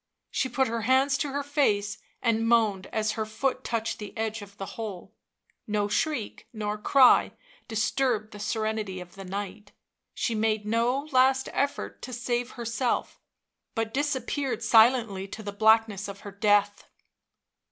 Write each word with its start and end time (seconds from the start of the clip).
She 0.31 0.49
put 0.49 0.67
her 0.67 0.81
hands 0.81 1.15
to 1.19 1.29
her 1.31 1.43
face 1.43 1.99
and 2.23 2.47
moaned 2.47 2.87
as 2.87 3.11
her 3.11 3.23
foot 3.23 3.63
touched 3.63 3.99
the 3.99 4.17
edge 4.17 4.41
of 4.41 4.57
the 4.57 4.65
hole... 4.65 5.13
no 5.67 5.87
shriek 5.87 6.47
nor 6.51 6.79
cry 6.79 7.33
disturbed 7.67 8.31
the 8.31 8.39
serenity 8.39 8.99
of 8.99 9.13
the 9.13 9.23
night, 9.23 9.73
she 10.15 10.33
made 10.33 10.65
no 10.65 11.07
last 11.11 11.49
effort 11.53 12.01
to 12.01 12.13
save 12.13 12.53
herself; 12.53 13.19
but 13.75 13.93
disappeared 13.93 14.63
silently 14.63 15.27
to 15.27 15.43
the 15.43 15.51
blackness 15.53 16.07
of 16.07 16.21
her 16.21 16.31
death. 16.31 16.85